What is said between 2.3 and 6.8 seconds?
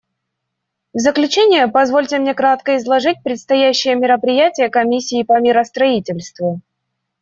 кратко изложить предстоящие мероприятия Комиссии по миростроительству.